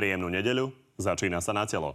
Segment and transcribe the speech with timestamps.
[0.00, 1.92] Príjemnú nedeľu, začína sa na telo.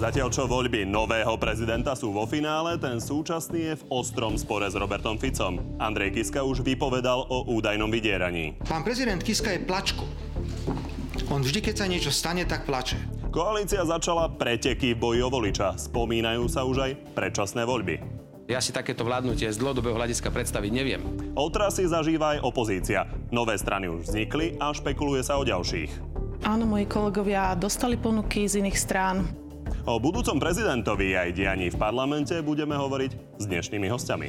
[0.00, 4.72] Zatiaľ čo voľby nového prezidenta sú vo finále, ten súčasný je v ostrom spore s
[4.72, 5.60] Robertom Ficom.
[5.76, 8.56] Andrej Kiska už vypovedal o údajnom vydieraní.
[8.64, 10.08] Pán prezident Kiska je plačko.
[11.28, 13.23] On vždy, keď sa niečo stane, tak plače.
[13.34, 15.74] Koalícia začala preteky v boji o voliča.
[15.74, 17.98] Spomínajú sa už aj predčasné voľby.
[18.46, 21.02] Ja si takéto vládnutie z dlhodobého hľadiska predstaviť neviem.
[21.34, 23.10] Otrasy zažíva aj opozícia.
[23.34, 25.90] Nové strany už vznikli a špekuluje sa o ďalších.
[26.46, 29.26] Áno, moji kolegovia dostali ponuky z iných strán.
[29.82, 34.28] O budúcom prezidentovi aj dianí v parlamente budeme hovoriť s dnešnými hostiami.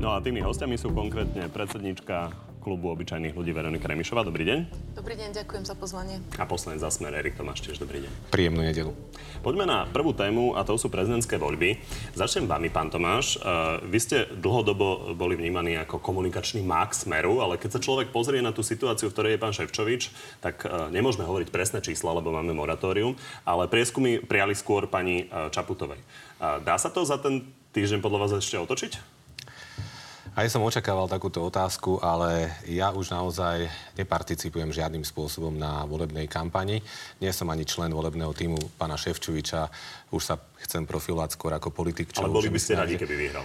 [0.00, 4.22] No a tými hostiami sú konkrétne predsednička klubu obyčajných ľudí Veronika Remišová.
[4.22, 4.58] Dobrý deň.
[4.94, 6.22] Dobrý deň, ďakujem za pozvanie.
[6.38, 8.30] A poslanec za smer Erik Tomáš tiež dobrý deň.
[8.30, 8.94] Príjemnú nedelu.
[9.42, 11.82] Poďme na prvú tému a to sú prezidentské voľby.
[12.14, 13.42] Začnem vami, pán Tomáš.
[13.42, 18.38] Uh, vy ste dlhodobo boli vnímaní ako komunikačný mák smeru, ale keď sa človek pozrie
[18.38, 22.30] na tú situáciu, v ktorej je pán Ševčovič, tak uh, nemôžeme hovoriť presné čísla, lebo
[22.30, 25.98] máme moratórium, ale prieskumy prijali skôr pani uh, Čaputovej.
[26.42, 29.11] Dá sa to za ten týždeň podľa vás ešte otočiť?
[30.32, 33.68] Aj som očakával takúto otázku, ale ja už naozaj
[34.00, 36.80] neparticipujem žiadnym spôsobom na volebnej kampani.
[37.20, 39.68] Nie som ani člen volebného týmu pána Ševčoviča.
[40.08, 42.16] Už sa chcem profilovať skôr ako politik.
[42.16, 43.44] ale boli by ste radi, keby vyhral.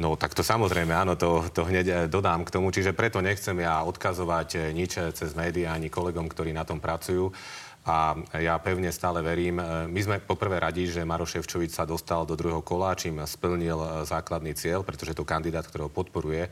[0.00, 2.72] No tak to samozrejme, áno, to, to hneď eh, dodám k tomu.
[2.72, 7.36] Čiže preto nechcem ja odkazovať eh, nič cez médiá ani kolegom, ktorí na tom pracujú.
[7.84, 9.60] A ja pevne stále verím.
[9.60, 13.76] E, my sme poprvé radi, že Maro Ševčovič sa dostal do druhého kola, čím splnil
[13.76, 16.50] e, základný cieľ, pretože to kandidát, ktorého podporuje e,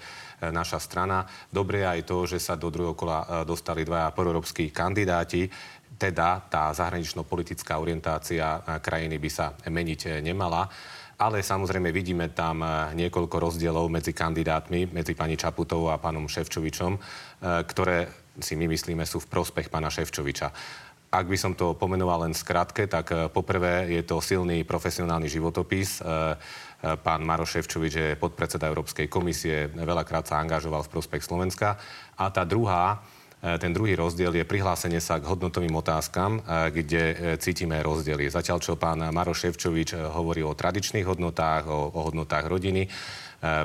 [0.52, 1.24] naša strana.
[1.48, 5.48] Dobre je aj to, že sa do druhého kola dostali dvaja proeurópsky kandidáti
[5.96, 10.66] teda tá zahranično-politická orientácia krajiny by sa meniť nemala.
[11.20, 12.64] Ale samozrejme vidíme tam
[12.96, 16.98] niekoľko rozdielov medzi kandidátmi, medzi pani Čaputovou a pánom Ševčovičom,
[17.70, 20.48] ktoré si my myslíme sú v prospech pána Ševčoviča.
[21.12, 26.00] Ak by som to pomenoval len skratke, tak e, poprvé je to silný profesionálny životopis.
[26.00, 31.76] E, e, pán Maroš Ševčovič je podpredseda Európskej komisie, veľakrát sa angažoval v prospech Slovenska.
[32.16, 33.04] A tá druhá,
[33.42, 38.30] ten druhý rozdiel je prihlásenie sa k hodnotovým otázkam, kde cítime rozdiely.
[38.30, 42.86] Zatiaľ, čo pán Maroš Ševčovič hovorí o tradičných hodnotách, o, o hodnotách rodiny,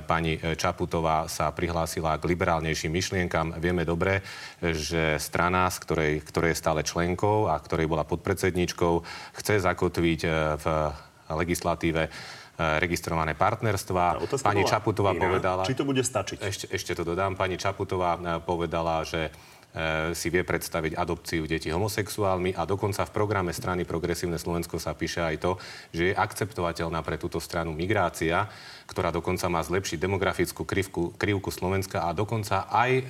[0.10, 3.62] pani Čaputová sa prihlásila k liberálnejším myšlienkam.
[3.62, 4.26] Vieme dobre,
[4.58, 8.94] že strana, z ktorej, ktorej je stále členkou a ktorej bola podpredsedničkou,
[9.38, 10.66] chce zakotviť e, v
[11.30, 12.10] legislatíve e,
[12.82, 14.18] registrované partnerstva.
[14.42, 15.22] Pani Čaputová iná.
[15.22, 15.62] povedala...
[15.62, 16.38] Či to bude stačiť?
[16.42, 17.38] Ešte, ešte to dodám.
[17.38, 19.30] Pani Čaputová e, povedala, že
[20.18, 25.22] si vie predstaviť adopciu detí homosexuálmi a dokonca v programe strany Progresívne Slovensko sa píše
[25.22, 25.52] aj to,
[25.94, 28.50] že je akceptovateľná pre túto stranu migrácia
[28.88, 33.04] ktorá dokonca má zlepšiť demografickú krivku, krivku Slovenska a dokonca aj e,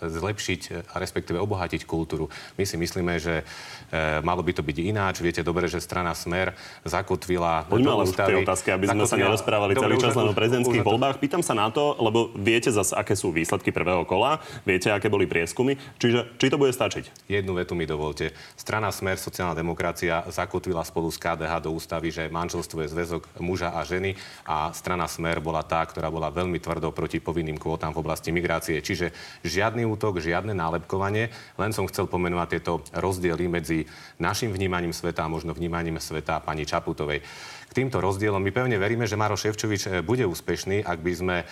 [0.00, 2.32] zlepšiť, e, respektíve obohatiť kultúru.
[2.56, 3.44] My si myslíme, že
[3.92, 5.20] e, malo by to byť ináč.
[5.20, 6.56] Viete dobre, že strana Smer
[6.88, 7.68] zakotvila...
[7.68, 10.80] Poďme ale ústavy, v tej otázke, aby sme sa nerozprávali celý čas len o prezidentských
[10.80, 11.20] voľbách.
[11.20, 15.28] Pýtam sa na to, lebo viete zase, aké sú výsledky prvého kola, viete, aké boli
[15.28, 15.76] prieskumy.
[16.00, 17.28] Čiže či to bude stačiť?
[17.28, 18.32] Jednu vetu mi dovolte.
[18.56, 23.76] Strana Smer, sociálna demokracia zakotvila spolu s KDH do ústavy, že manželstvo je zväzok muža
[23.76, 24.16] a ženy
[24.48, 28.78] a strana Smer bola tá, ktorá bola veľmi tvrdo proti povinným kvótam v oblasti migrácie.
[28.78, 29.10] Čiže
[29.42, 33.90] žiadny útok, žiadne nálepkovanie, len som chcel pomenovať tieto rozdiely medzi
[34.22, 37.26] našim vnímaním sveta a možno vnímaním sveta pani Čaputovej
[37.70, 38.42] k týmto rozdielom.
[38.42, 40.82] My pevne veríme, že Maro Ševčovič eh, bude úspešný.
[40.82, 41.46] Ak by sme eh,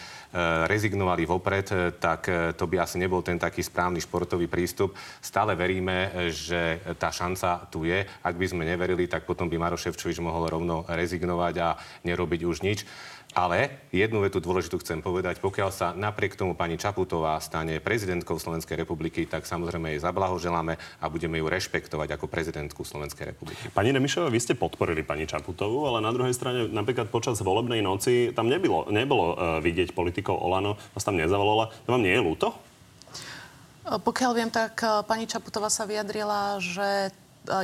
[0.67, 2.27] rezignovali vopred, eh, tak
[2.59, 4.99] to by asi nebol ten taký správny športový prístup.
[5.23, 8.03] Stále veríme, že tá šanca tu je.
[8.03, 12.67] Ak by sme neverili, tak potom by Maro Ševčovič mohol rovno rezignovať a nerobiť už
[12.67, 12.83] nič.
[13.39, 15.39] Ale jednu vetu dôležitú chcem povedať.
[15.39, 21.05] Pokiaľ sa napriek tomu pani Čaputová stane prezidentkou Slovenskej republiky, tak samozrejme jej zablahoželáme a
[21.07, 23.71] budeme ju rešpektovať ako prezidentku Slovenskej republiky.
[23.71, 28.35] Pani Remišová, vy ste podporili pani Čaputovú, ale na druhej strane napríklad počas volebnej noci
[28.35, 31.71] tam nebolo, nebolo uh, vidieť politikov Olano, vás tam nezavolala.
[31.87, 32.51] To vám nie je ľúto?
[33.89, 37.09] Pokiaľ viem, tak e, pani Čaputová sa vyjadrila, že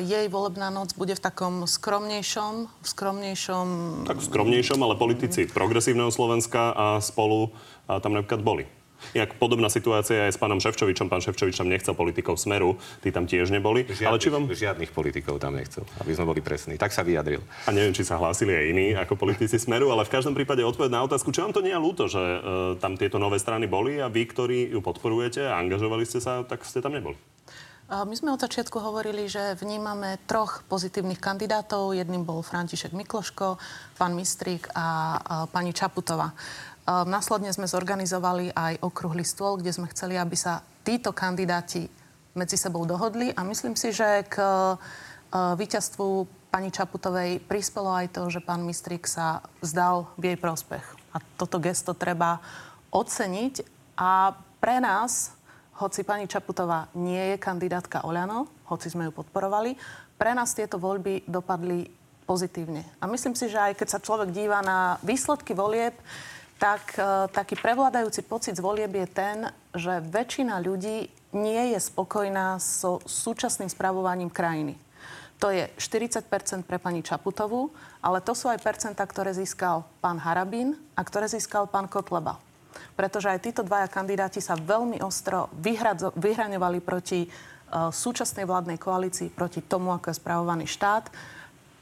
[0.00, 3.66] jej volebná noc bude v takom skromnejšom, v skromnejšom...
[4.08, 7.52] Tak v skromnejšom, ale politici progresívneho Slovenska a spolu
[7.86, 8.64] a tam napríklad boli.
[9.12, 11.12] Jak podobná situácia aj s pánom Ševčovičom.
[11.12, 13.84] Pán Ševčovič tam nechcel politikov Smeru, tí tam tiež neboli.
[13.84, 14.48] Žiadnych, ale či vám...
[14.48, 16.80] žiadnych politikov tam nechcel, aby sme boli presní.
[16.80, 17.44] Tak sa vyjadril.
[17.68, 20.88] A neviem, či sa hlásili aj iní ako politici Smeru, ale v každom prípade odpoveď
[20.88, 22.40] na otázku, či vám to nie je ľúto, že uh,
[22.80, 26.64] tam tieto nové strany boli a vy, ktorí ju podporujete a angažovali ste sa, tak
[26.64, 27.18] ste tam neboli.
[27.94, 31.94] My sme od začiatku hovorili, že vnímame troch pozitívnych kandidátov.
[31.94, 33.54] Jedným bol František Mikloško,
[33.94, 35.14] pán Mistrík a
[35.54, 36.34] pani Čaputová.
[36.90, 41.86] Následne sme zorganizovali aj okrúhly stôl, kde sme chceli, aby sa títo kandidáti
[42.34, 44.42] medzi sebou dohodli a myslím si, že k
[45.30, 50.82] víťazstvu pani Čaputovej prispelo aj to, že pán Mistrík sa zdal v jej prospech.
[51.14, 52.42] A toto gesto treba
[52.90, 53.62] oceniť
[53.94, 55.30] a pre nás
[55.78, 59.74] hoci pani Čaputová nie je kandidátka Oľano, hoci sme ju podporovali,
[60.14, 61.90] pre nás tieto voľby dopadli
[62.24, 62.86] pozitívne.
[63.02, 65.92] A myslím si, že aj keď sa človek díva na výsledky volieb,
[66.56, 69.38] tak e, taký prevládajúci pocit z volieb je ten,
[69.74, 74.78] že väčšina ľudí nie je spokojná so súčasným spravovaním krajiny.
[75.42, 76.30] To je 40%
[76.62, 81.66] pre pani Čaputovú, ale to sú aj percenta, ktoré získal pán Harabín a ktoré získal
[81.66, 82.38] pán Kotleba
[82.94, 85.50] pretože aj títo dvaja kandidáti sa veľmi ostro
[86.14, 91.08] vyhraňovali proti uh, súčasnej vládnej koalícii, proti tomu, ako je spravovaný štát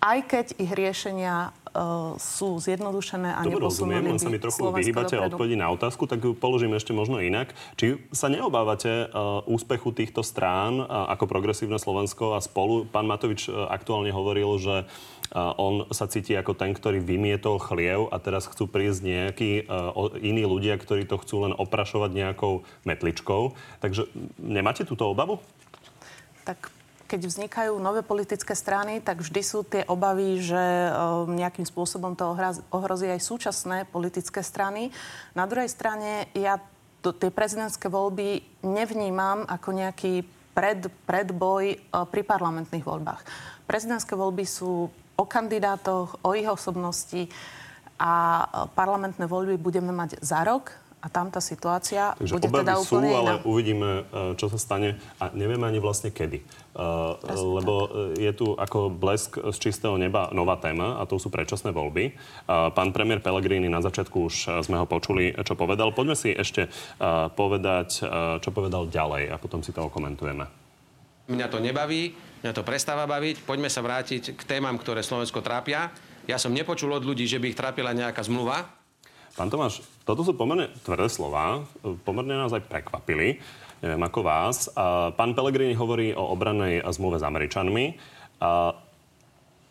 [0.03, 5.15] aj keď ich riešenia uh, sú zjednodušené a Dobre, rozumiem, len sa mi trochu vyhýbate
[5.15, 7.55] odpovedi na otázku, tak ju položím ešte možno inak.
[7.79, 12.83] Či sa neobávate uh, úspechu týchto strán uh, ako Progresívne Slovensko a spolu?
[12.91, 14.91] Pán Matovič uh, aktuálne hovoril, že
[15.33, 20.45] on sa cíti ako ten, ktorý vymietol chliev a teraz chcú prísť nejakí uh, iní
[20.45, 23.57] ľudia, ktorí to chcú len oprašovať nejakou metličkou.
[23.81, 25.41] Takže nemáte túto obavu?
[26.45, 26.69] Tak
[27.09, 32.25] keď vznikajú nové politické strany, tak vždy sú tie obavy, že um, nejakým spôsobom to
[32.73, 34.89] ohrozí aj súčasné politické strany.
[35.37, 36.57] Na druhej strane ja
[37.05, 40.25] to, tie prezidentské voľby nevnímam ako nejaký
[40.57, 43.21] pred, predboj uh, pri parlamentných voľbách.
[43.69, 47.29] Prezidentské voľby sú o kandidátoch, o ich osobnosti
[48.01, 48.13] a
[48.43, 52.95] uh, parlamentné voľby budeme mať za rok a tam tá situácia Takže bude teda sú,
[52.95, 53.19] úplne iná.
[53.19, 56.47] ale uvidíme, e, čo sa stane a nevieme ani vlastne kedy.
[56.73, 57.19] Uh,
[57.59, 58.23] lebo tak.
[58.23, 62.15] E, je tu ako blesk z čistého neba nová téma a to sú predčasné voľby.
[62.47, 65.91] Pán premiér Pellegrini na začiatku už sme ho počuli, čo povedal.
[65.91, 66.71] Poďme si ešte
[67.35, 68.07] povedať,
[68.39, 70.62] čo povedal ďalej a potom si to okomentujeme.
[71.33, 72.13] Mňa to nebaví,
[72.45, 73.49] mňa to prestáva baviť.
[73.49, 75.89] Poďme sa vrátiť k témam, ktoré Slovensko trápia.
[76.29, 78.83] Ja som nepočul od ľudí, že by ich trápila nejaká zmluva
[79.33, 81.65] Pán Tomáš, toto sú pomerne tvrdé slova,
[82.05, 83.41] pomerne nás aj prekvapili,
[83.81, 84.69] neviem ako vás.
[85.17, 87.97] Pán Pellegrini hovorí o obranej zmluve s Američanmi.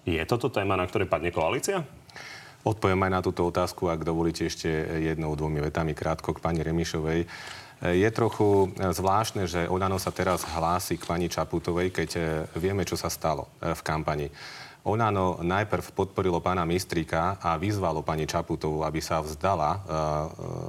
[0.09, 1.85] Je toto téma, na ktorej padne koalícia?
[2.65, 7.29] Odpoviem aj na túto otázku, ak dovolíte ešte jednou, dvomi vetami krátko k pani Remišovej.
[7.81, 12.09] Je trochu zvláštne, že Olano sa teraz hlási k pani Čaputovej, keď
[12.53, 14.29] vieme, čo sa stalo v kampani.
[14.81, 19.81] Olano najprv podporilo pána Mistríka a vyzvalo pani Čaputovú, aby sa vzdala, eh,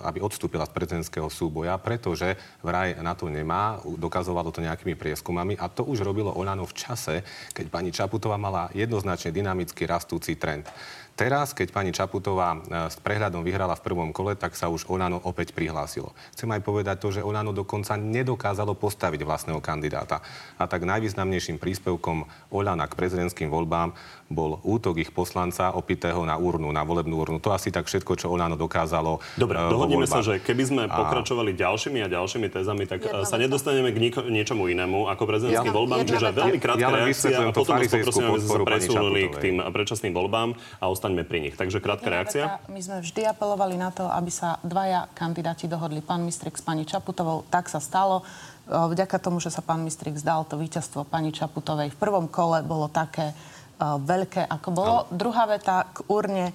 [0.04, 5.72] aby odstúpila z prezidentského súboja, pretože vraj na to nemá, dokazovalo to nejakými prieskumami a
[5.72, 7.24] to už robilo Olano v čase,
[7.56, 10.68] keď pani Čaputová mala jednoznačne dynamicky rastúci trend.
[11.12, 12.58] Teraz, keď pani Čaputová e,
[12.88, 16.16] s prehľadom vyhrala v prvom kole, tak sa už Olano opäť prihlásilo.
[16.32, 20.24] Chcem aj povedať to, že Olano dokonca nedokázalo postaviť vlastného kandidáta.
[20.56, 23.92] A tak najvýznamnejším príspevkom Olana k prezidentským voľbám
[24.32, 27.38] bol útok ich poslanca opitého na urnu, na volebnú urnu.
[27.44, 29.20] To asi tak všetko, čo Olano dokázalo.
[29.36, 30.92] Dobre, uh, dohodneme sa, že keby sme a...
[30.92, 35.68] pokračovali ďalšími a ďalšími tézami, tak Jedna sa nedostaneme k nieko, niečomu inému ako prezidentským
[35.68, 36.08] ja, voľbám.
[36.08, 39.56] Čiže veľmi krátka ja reakcia a potom vás poprosím, aby sme sa presunuli k tým
[39.60, 41.54] predčasným voľbám a ostaňme pri nich.
[41.54, 42.44] Takže krátka Jedna reakcia.
[42.48, 46.00] Veta, my sme vždy apelovali na to, aby sa dvaja kandidáti dohodli.
[46.00, 47.44] Pán Mistrik s pani Čaputovou.
[47.52, 48.24] Tak sa stalo.
[48.62, 52.86] Vďaka tomu, že sa pán Mistrik zdal to víťazstvo pani Čaputovej v prvom kole bolo
[52.86, 53.34] také,
[53.82, 54.96] veľké, ako bolo.
[55.04, 55.14] Ale...
[55.14, 56.54] Druhá veta k urne.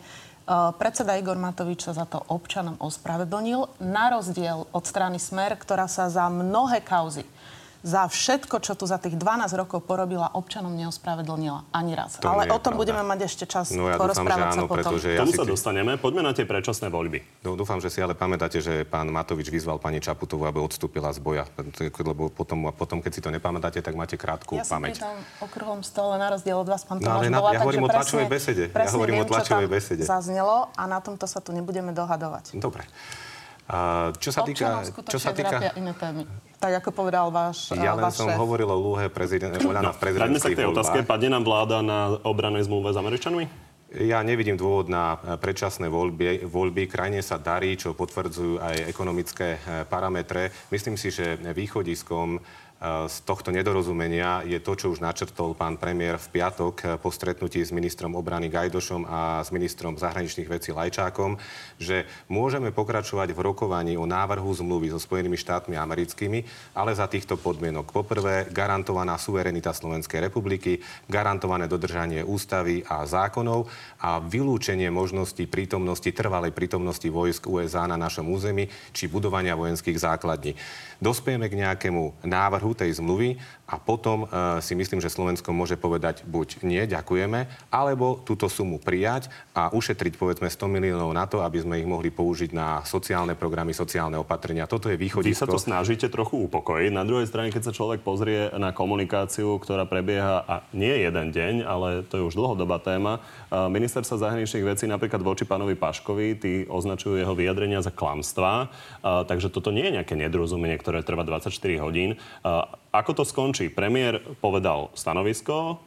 [0.80, 6.08] Predseda Igor Matovič sa za to občanom ospravedlnil, na rozdiel od strany Smer, ktorá sa
[6.08, 7.28] za mnohé kauzy
[7.86, 12.18] za všetko, čo tu za tých 12 rokov porobila, občanom neospravedlnila ani raz.
[12.22, 12.80] To Ale o tom pravda.
[12.82, 14.92] budeme mať ešte čas no, ja porozprávať dúfam, že áno, sa potom.
[14.98, 15.50] Ja Tomu sa si...
[15.52, 15.92] dostaneme.
[15.98, 17.20] Poďme na tie predčasné voľby.
[17.46, 21.20] No, dúfam, že si ale pamätáte, že pán Matovič vyzval pani Čaputovú, aby odstúpila z
[21.22, 21.44] boja.
[21.82, 25.02] Lebo potom, potom keď si to nepamätáte, tak máte krátku ja pamäť.
[25.02, 27.86] Ja som okruhom stole na rozdiel od vás, pán no, Tomáš, na, bola, ja hovorím
[27.86, 28.64] o tlačovej besede.
[28.74, 30.04] Ja hovorím viem, o tlačovej besede.
[30.04, 32.58] zaznelo a na tomto sa tu nebudeme dohadovať.
[32.58, 32.86] Dobre.
[34.24, 34.88] Čo sa týka...
[35.12, 35.76] Čo sa týka...
[35.76, 36.24] iné témy.
[36.58, 38.40] Tak ako povedal váš Ja len som šéf.
[38.40, 40.98] hovoril o úlohe prezident, Oľana no, v prezidentských sa k tej otázke.
[41.06, 43.68] Padne nám vláda na obranej zmluve s Američanmi?
[43.88, 46.44] Ja nevidím dôvod na predčasné voľby.
[46.44, 46.92] voľby.
[46.92, 50.52] Krajine sa darí, čo potvrdzujú aj ekonomické e, parametre.
[50.76, 52.36] Myslím si, že východiskom
[52.82, 57.74] z tohto nedorozumenia je to, čo už načrtol pán premiér v piatok po stretnutí s
[57.74, 61.42] ministrom obrany Gajdošom a s ministrom zahraničných vecí Lajčákom,
[61.82, 66.46] že môžeme pokračovať v rokovaní o návrhu zmluvy so Spojenými štátmi americkými,
[66.78, 67.90] ale za týchto podmienok.
[67.90, 70.78] Poprvé, garantovaná suverenita Slovenskej republiky,
[71.10, 73.66] garantované dodržanie ústavy a zákonov
[74.06, 80.54] a vylúčenie možnosti prítomnosti, trvalej prítomnosti vojsk USA na našom území či budovania vojenských základní.
[80.98, 86.24] Dospejeme k nejakému návrhu tej zmluvy a potom uh, si myslím, že Slovensko môže povedať
[86.24, 91.60] buď nie, ďakujeme, alebo túto sumu prijať a ušetriť povedzme 100 miliónov na to, aby
[91.60, 94.72] sme ich mohli použiť na sociálne programy, sociálne opatrenia.
[94.72, 95.36] Toto je východisko.
[95.36, 96.96] Vy sa to snažíte trochu upokojiť.
[96.96, 101.54] Na druhej strane, keď sa človek pozrie na komunikáciu, ktorá prebieha a nie jeden deň,
[101.68, 103.20] ale to je už dlhodobá téma,
[103.52, 108.72] ministerstva zahraničných vecí napríklad voči pánovi Paškovi, tí označujú jeho vyjadrenia za klamstvá,
[109.04, 111.52] takže toto nie je nejaké nedorozumenie, ktoré trvá 24
[111.84, 112.16] hodín.
[112.98, 113.70] Ako to skončí?
[113.70, 115.78] Premiér povedal stanovisko,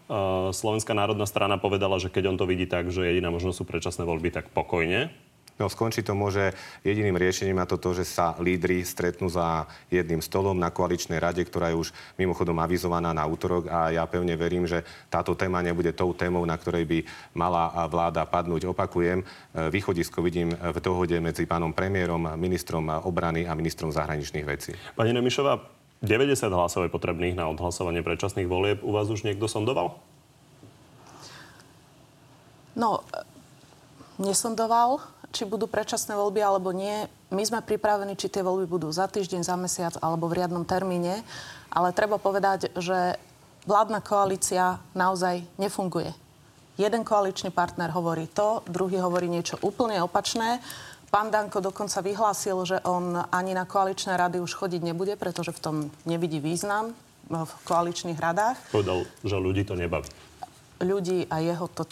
[0.55, 4.07] Slovenská národná strana povedala, že keď on to vidí tak, že jediná možnosť sú predčasné
[4.07, 5.11] voľby, tak pokojne.
[5.59, 6.55] No skončí to môže
[6.87, 11.43] jediným riešením a to to, že sa lídry stretnú za jedným stolom na koaličnej rade,
[11.43, 15.91] ktorá je už mimochodom avizovaná na útorok a ja pevne verím, že táto téma nebude
[15.93, 16.99] tou témou, na ktorej by
[17.35, 18.71] mala vláda padnúť.
[18.71, 24.73] Opakujem, východisko vidím v dohode medzi pánom premiérom, ministrom obrany a ministrom zahraničných vecí.
[24.97, 28.81] Pani Nemišová, 90 hlasov je potrebných na odhlasovanie predčasných volieb.
[28.81, 30.01] U vás už niekto sondoval?
[32.73, 33.05] No,
[34.17, 37.05] nesondoval, či budú predčasné voľby alebo nie.
[37.29, 41.21] My sme pripravení, či tie voľby budú za týždeň, za mesiac alebo v riadnom termíne.
[41.69, 43.21] Ale treba povedať, že
[43.69, 46.17] vládna koalícia naozaj nefunguje.
[46.81, 50.65] Jeden koaličný partner hovorí to, druhý hovorí niečo úplne opačné.
[51.11, 55.59] Pán Danko dokonca vyhlásil, že on ani na koaličné rady už chodiť nebude, pretože v
[55.59, 55.77] tom
[56.07, 56.95] nevidí význam
[57.27, 58.55] v koaličných radách.
[58.71, 60.07] Povedal, že ľudí to nebaví.
[60.79, 61.83] Ľudí a jeho to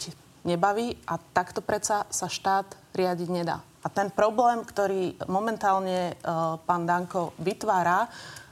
[0.47, 3.59] nebaví a takto predsa sa štát riadiť nedá.
[3.83, 8.07] A ten problém, ktorý momentálne uh, pán Danko vytvára,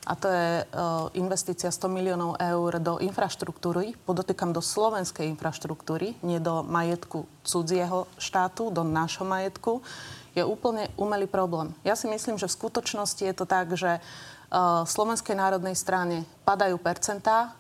[0.06, 6.38] a to je uh, investícia 100 miliónov eur do infraštruktúry, podotýkam do slovenskej infraštruktúry, nie
[6.38, 9.82] do majetku cudzieho štátu, do nášho majetku,
[10.36, 11.72] je úplne umelý problém.
[11.80, 16.76] Ja si myslím, že v skutočnosti je to tak, že uh, Slovenskej národnej strane padajú
[16.76, 17.56] percentá,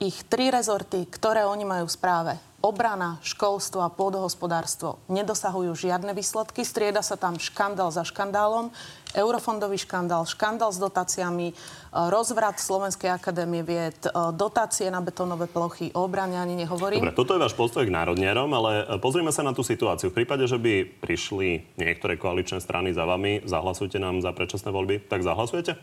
[0.00, 2.32] ich tri rezorty, ktoré oni majú v správe,
[2.64, 6.64] obrana, školstvo a pôdohospodárstvo nedosahujú žiadne výsledky.
[6.64, 8.72] Strieda sa tam škandál za škandálom.
[9.14, 11.54] Eurofondový škandál, škandál s dotáciami, e,
[11.92, 17.02] rozvrat Slovenskej akadémie vied, e, dotácie na betónové plochy, o obrane ani nehovorím.
[17.02, 20.14] Dobre, toto je váš postoj k národnierom, ale e, pozrime sa na tú situáciu.
[20.14, 25.06] V prípade, že by prišli niektoré koaličné strany za vami, zahlasujte nám za predčasné voľby,
[25.10, 25.74] tak zahlasujete?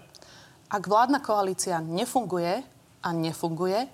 [0.67, 2.59] Ak vládna koalícia nefunguje
[2.99, 3.87] a nefunguje,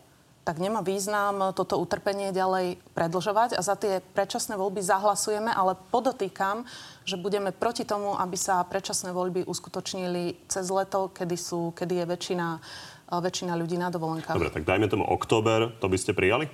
[0.44, 6.68] tak nemá význam toto utrpenie ďalej predlžovať a za tie predčasné voľby zahlasujeme, ale podotýkam,
[7.08, 12.06] že budeme proti tomu, aby sa predčasné voľby uskutočnili cez leto, kedy, sú, kedy je
[12.12, 12.48] väčšina,
[13.08, 14.36] väčšina ľudí na dovolenkách.
[14.36, 16.52] Dobre, tak dajme tomu október, to by ste prijali?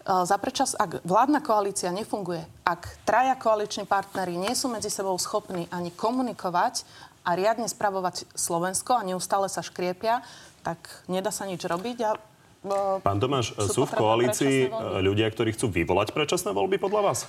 [0.00, 5.68] Za predčas, ak vládna koalícia nefunguje, ak traja koaliční partnery nie sú medzi sebou schopní
[5.68, 6.88] ani komunikovať
[7.28, 10.24] a riadne spravovať Slovensko a neustále sa škriepia,
[10.64, 12.16] tak nedá sa nič robiť a
[13.00, 14.56] Pán Tomáš, sú, sú v koalícii
[15.00, 17.24] ľudia, ktorí chcú vyvolať predčasné voľby podľa vás?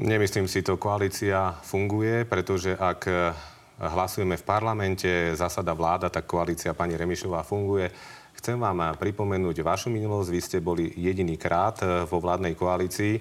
[0.00, 0.80] Nemyslím si to.
[0.80, 3.36] Koalícia funguje, pretože ak eh,
[3.80, 7.92] hlasujeme v parlamente, zasada vláda, tak koalícia pani Remišová funguje.
[8.36, 10.28] Chcem vám eh, pripomenúť vašu minulosť.
[10.32, 13.20] Vy ste boli jediný krát eh, vo vládnej koalícii.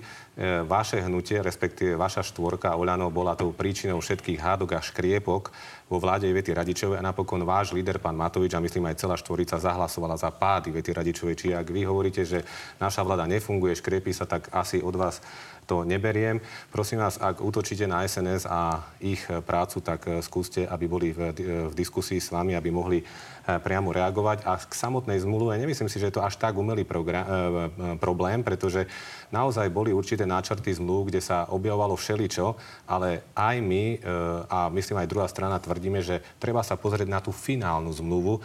[0.64, 5.52] Vaše hnutie, respektíve vaša štvorka Oľano bola tou príčinou všetkých hádok a škriepok
[5.92, 9.60] vo vláde Ivety Radičovej a napokon váš líder, pán Matovič, a myslím aj celá štvorica
[9.60, 11.36] zahlasovala za pád Ivety Radičovej.
[11.36, 12.48] Čiže ak vy hovoríte, že
[12.80, 15.20] naša vláda nefunguje, škriepí sa, tak asi od vás
[15.68, 16.40] to neberiem.
[16.72, 21.36] Prosím vás, ak útočíte na SNS a ich prácu, tak eh, skúste, aby boli v,
[21.68, 23.04] v diskusii s vami, aby mohli
[23.58, 24.46] priamo reagovať.
[24.46, 28.46] A k samotnej zmluve, nemyslím si, že je to až tak umelý program, e, problém,
[28.46, 28.86] pretože
[29.34, 32.54] naozaj boli určité náčrty zmluv, kde sa objavovalo všeličo,
[32.86, 33.98] ale aj my e,
[34.46, 38.42] a myslím aj druhá strana tvrdíme, že treba sa pozrieť na tú finálnu zmluvu, e,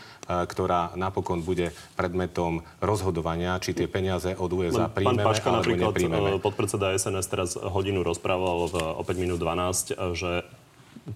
[0.48, 5.92] ktorá napokon bude predmetom rozhodovania, či tie peniaze od USA príjmeme Pán Paška alebo napríklad,
[5.92, 6.28] nepríjmeme.
[6.40, 10.48] podpredseda SNS teraz hodinu rozprával v o 5 minút 12, že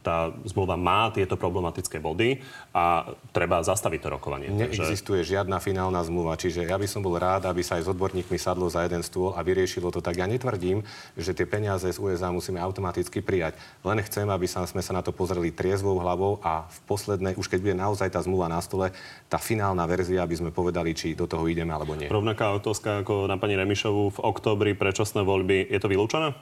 [0.04, 2.44] tá zmluva má tieto problematické body
[2.76, 4.48] a treba zastaviť to rokovanie.
[4.52, 5.32] Neexistuje Takže...
[5.32, 8.68] žiadna finálna zmluva, čiže ja by som bol rád, aby sa aj s odborníkmi sadlo
[8.68, 10.20] za jeden stôl a vyriešilo to tak.
[10.20, 10.84] Ja netvrdím,
[11.16, 13.56] že tie peniaze z USA musíme automaticky prijať.
[13.80, 17.48] Len chcem, aby sa, sme sa na to pozreli triezvou hlavou a v poslednej, už
[17.48, 18.92] keď bude naozaj tá zmluva na stole,
[19.32, 22.12] tá finálna verzia, aby sme povedali, či do toho ideme alebo nie.
[22.12, 25.72] Rovnaká otázka ako na pani Remišovu v oktobri predčasné voľby.
[25.72, 26.36] Je to vylúčené?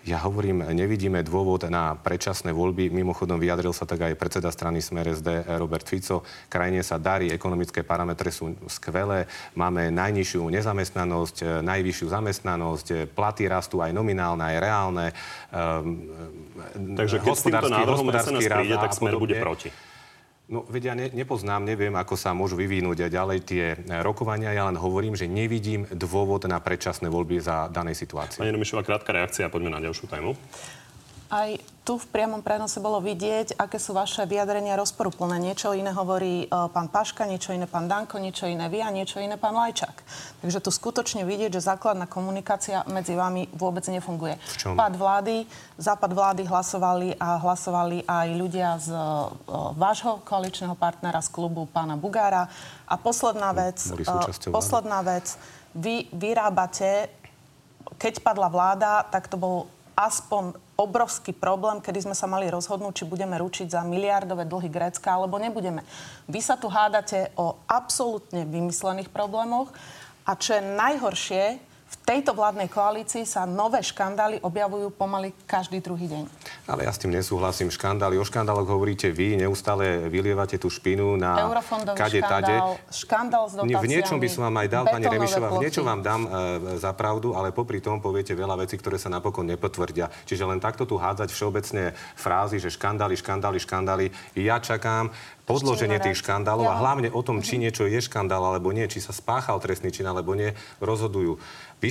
[0.00, 2.88] Ja hovorím, nevidíme dôvod na predčasné voľby.
[2.88, 6.24] Mimochodom vyjadril sa tak aj predseda strany Smer SD Robert Fico.
[6.48, 9.28] Krajine sa darí, ekonomické parametre sú skvelé.
[9.52, 15.06] Máme najnižšiu nezamestnanosť, najvyššiu zamestnanosť, platy rastú aj nominálne, aj reálne.
[16.72, 19.68] Takže keď s týmto návrhom SNS príde, tak Smer bude proti.
[20.50, 23.64] No, veď ja ne, nepoznám, neviem, ako sa môžu vyvinúť ďalej tie
[24.02, 24.50] rokovania.
[24.50, 28.42] Ja len hovorím, že nevidím dôvod na predčasné voľby za danej situácie.
[28.42, 30.34] Pani Romišová, krátka reakcia poďme na ďalšiu tému.
[31.30, 31.54] Aj
[31.86, 35.38] tu v priamom prenose bolo vidieť, aké sú vaše vyjadrenia rozporuplné.
[35.38, 39.22] Niečo iné hovorí uh, pán Paška, niečo iné pán Danko, niečo iné vy a niečo
[39.22, 39.94] iné pán Lajčák.
[40.42, 44.42] Takže tu skutočne vidieť, že základná komunikácia medzi vami vôbec nefunguje.
[44.74, 45.46] Pád vlády,
[45.78, 49.30] západ vlády hlasovali a hlasovali aj ľudia z uh,
[49.78, 52.50] vášho koaličného partnera z klubu pána Bugára.
[52.90, 55.38] A posledná vec, uh, posledná vec,
[55.78, 57.06] vy vyrábate,
[58.02, 63.04] keď padla vláda, tak to bol aspoň obrovský problém, kedy sme sa mali rozhodnúť, či
[63.04, 65.84] budeme ručiť za miliardové dlhy Grécka, alebo nebudeme.
[66.24, 69.68] Vy sa tu hádate o absolútne vymyslených problémoch
[70.24, 71.44] a čo je najhoršie,
[71.90, 76.26] v tejto vládnej koalícii sa nové škandály objavujú pomaly každý druhý deň.
[76.66, 77.70] Ale ja s tým nesúhlasím.
[77.70, 82.54] Škandály, o škandáloch hovoríte vy, neustále vylievate tú špinu na Eurofondový kade škandál, tade.
[82.90, 83.78] škandál s dotáciami.
[83.78, 86.28] V niečom by som vám aj dal, pani Remišová, v niečom vám dám e,
[86.82, 90.10] za pravdu, ale popri tom poviete veľa vecí, ktoré sa napokon nepotvrdia.
[90.26, 94.06] Čiže len takto tu hádzať všeobecne frázy, že škandály, škandály, škandály.
[94.34, 95.14] Ja čakám,
[95.46, 99.10] podloženie tých škandálov a hlavne o tom, či niečo je škandál alebo nie, či sa
[99.10, 101.42] spáchal trestný čin alebo nie, rozhodujú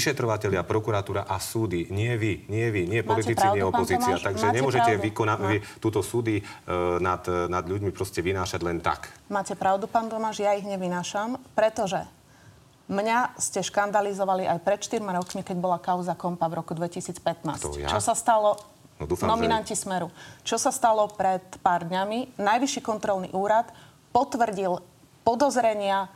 [0.10, 1.86] vyšetrovateľia, prokuratúra a súdy.
[1.94, 4.18] Nie vy, nie vy, nie politici, pravdu, nie opozícia.
[4.18, 5.50] Tomáš, Takže nemôžete vykonať no.
[5.78, 9.14] túto súdy uh, nad, nad ľuďmi proste vynášať len tak.
[9.30, 12.02] Máte pravdu, pán Tomáš, ja ich nevynášam, pretože
[12.90, 17.78] Mňa ste škandalizovali aj pred 4 rokmi, keď bola kauza Kompa v roku 2015.
[17.78, 17.86] Ja?
[17.86, 18.58] Čo sa stalo?
[18.98, 19.86] No, dúfam, nominanti že...
[19.86, 20.10] Smeru.
[20.42, 22.42] Čo sa stalo pred pár dňami?
[22.42, 23.70] Najvyšší kontrolný úrad
[24.10, 24.82] potvrdil
[25.22, 26.10] podozrenia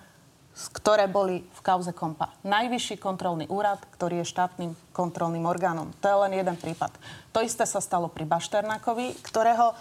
[0.53, 2.29] ktoré boli v kauze Kompa.
[2.45, 5.89] Najvyšší kontrolný úrad, ktorý je štátnym kontrolným orgánom.
[6.01, 6.93] To je len jeden prípad.
[7.33, 9.73] To isté sa stalo pri Bašternákovi, ktorého,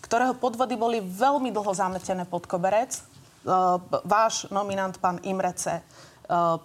[0.00, 2.96] ktorého podvody boli veľmi dlho zametené pod koberec.
[3.44, 3.76] Uh,
[4.08, 6.56] váš nominant, pán Imrece, uh,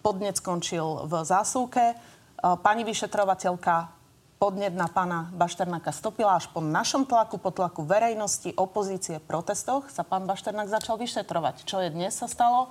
[0.00, 1.92] podnec skončil v zásuvke.
[1.92, 3.97] Uh, pani vyšetrovateľka
[4.38, 10.06] podnet na pána Bašternáka stopila až po našom tlaku, po tlaku verejnosti, opozície, protestoch sa
[10.06, 11.66] pán Bašternák začal vyšetrovať.
[11.66, 12.70] Čo je dnes sa stalo?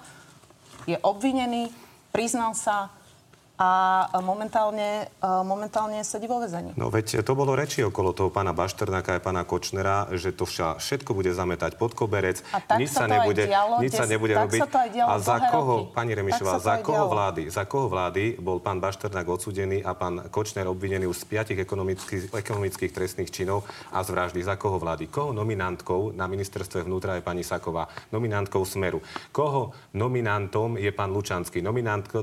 [0.88, 1.67] Je obvinený,
[2.15, 2.88] priznal sa,
[3.57, 5.09] a momentálne,
[5.41, 6.77] momentálne sedí vo vezení.
[6.77, 11.17] No veď to bolo reči okolo toho pána Bašternáka a pána Kočnera, že to všetko
[11.17, 14.61] bude zametať pod koberec, a tak nič sa, sa nebude, dialo, nič sa nebude robiť.
[14.61, 15.97] Sa to aj a za koho, roky.
[15.97, 20.69] pani Remišová, za koho vlády, za koho vlády bol pán Bašternák odsudený a pán Kočner
[20.69, 24.39] obvinený už z piatich ekonomických, ekonomických trestných činov a z vraždy.
[24.45, 25.09] Za koho vlády?
[25.09, 27.89] Koho nominantkou na ministerstve vnútra je pani Saková?
[28.13, 29.01] Nominantkou Smeru.
[29.33, 31.65] Koho nominantom je pán Lučanský?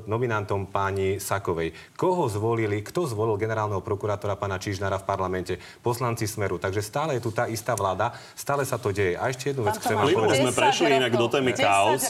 [0.07, 1.73] nominantom pani Sakovej.
[1.97, 5.57] Koho zvolili, kto zvolil generálneho prokurátora pána Čižnára v parlamente?
[5.81, 6.61] Poslanci Smeru.
[6.61, 9.17] Takže stále je tu tá istá vláda, stále sa to deje.
[9.17, 10.37] A ešte jednu vec chcem vám povedať.
[10.45, 12.05] sme prešli inak do témy chaos.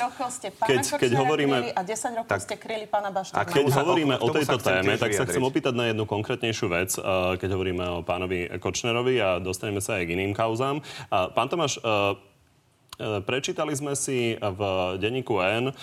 [0.66, 1.56] keď, keď hovoríme...
[1.78, 3.38] A 10 rokov tak, ste kryli pána Baštána.
[3.38, 7.02] A keď hovoríme o tejto téme, tak sa chcem opýtať na jednu konkrétnejšiu vec, eh,
[7.38, 10.80] keď hovoríme o pánovi Kočnerovi a dostaneme sa aj k iným kauzám.
[11.10, 14.60] Pán Tomáš, eh, eh, Prečítali sme si v
[15.02, 15.74] denníku N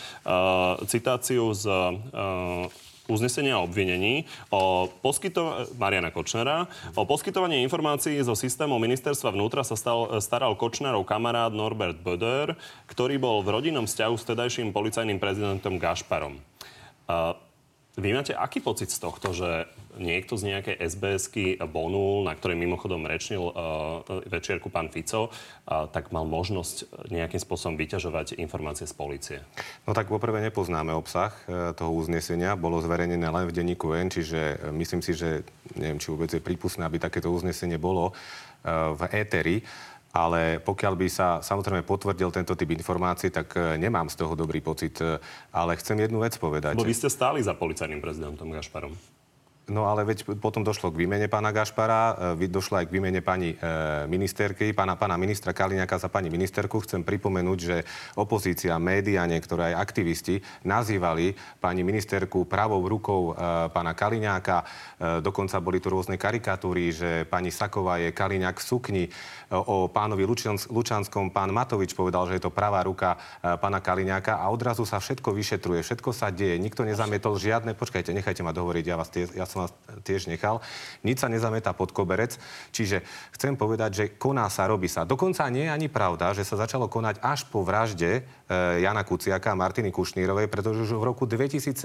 [0.87, 1.67] citáciu z
[3.11, 6.71] uznesenia o obvinení o poskytova- Mariana Kočnera.
[6.95, 12.55] O poskytovanie informácií zo systému ministerstva vnútra sa stal, staral Kočnerov kamarát Norbert Böder,
[12.87, 16.39] ktorý bol v rodinnom vzťahu s tedajším policajným prezidentom Gašparom.
[17.11, 17.35] Uh,
[17.99, 19.67] vy máte aký pocit z tohto, že
[19.99, 23.99] niekto z nejakej SBS-ky bonul, na ktorej mimochodom rečnil uh,
[24.31, 29.37] večierku pán Fico, uh, tak mal možnosť nejakým spôsobom vyťažovať informácie z policie?
[29.83, 32.55] No tak poprvé nepoznáme obsah uh, toho uznesenia.
[32.55, 35.43] Bolo zverejnené len v denníku N, čiže uh, myslím si, že
[35.75, 39.67] neviem, či vôbec je prípustné, aby takéto uznesenie bolo uh, v éteri.
[40.11, 44.59] Ale pokiaľ by sa samozrejme potvrdil tento typ informácií, tak e, nemám z toho dobrý
[44.59, 44.99] pocit.
[44.99, 45.15] E,
[45.55, 46.75] ale chcem jednu vec povedať.
[46.75, 48.91] Bo vy ste stáli za policajným prezidentom Gašparom.
[49.71, 53.55] No ale veď potom došlo k výmene pána Gašpara, e, došlo aj k výmene pani
[53.55, 53.57] e,
[54.11, 56.83] ministerky, pána, pána ministra Kaliňaka za pani ministerku.
[56.83, 57.77] Chcem pripomenúť, že
[58.19, 64.67] opozícia, média, niektoré aj aktivisti nazývali pani ministerku pravou rukou e, pána Kaliňáka.
[65.23, 69.03] Dokonca boli tu rôzne karikatúry, že pani Saková je Kaliňák v sukni.
[69.49, 74.45] O pánovi Lučans- Lučanskom pán Matovič povedal, že je to pravá ruka pána Kaliňáka a
[74.53, 76.61] odrazu sa všetko vyšetruje, všetko sa deje.
[76.61, 77.73] Nikto nezamietol žiadne...
[77.73, 79.71] Počkajte, nechajte ma dohovoriť, ja, vás tie, ja som vás
[80.01, 80.59] tiež nechal.
[81.05, 82.35] Nič sa nezameta pod koberec.
[82.73, 83.05] Čiže
[83.37, 85.05] chcem povedať, že koná sa, robí sa.
[85.05, 88.25] Dokonca nie je ani pravda, že sa začalo konať až po vražde
[88.79, 91.77] Jana Kuciaka a Martiny Kušnírovej, pretože už v roku 2017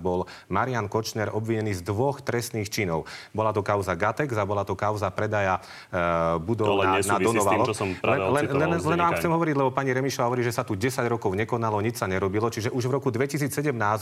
[0.00, 3.04] bol Marian Kočner obvinený z dvoch trestných činov.
[3.36, 7.26] Bola to kauza Gatex a bola to kauza predaja e, budov na, na s tým,
[7.26, 7.64] Donovalo.
[7.68, 10.62] čo som len, len, len, len vám chcem hovoriť, lebo pani Remišová hovorí, že sa
[10.62, 12.48] tu 10 rokov nekonalo, nič sa nerobilo.
[12.52, 13.50] Čiže už v roku 2017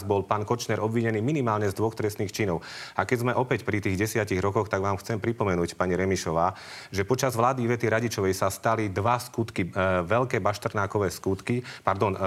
[0.05, 2.61] bol pán Kočner obvinený minimálne z dvoch trestných činov.
[2.93, 6.53] A keď sme opäť pri tých desiatich rokoch, tak vám chcem pripomenúť, pani Remišová,
[6.93, 12.19] že počas vlády Ivety Radičovej sa stali dva skutky, e, veľké baštrnákové skutky, pardon, e,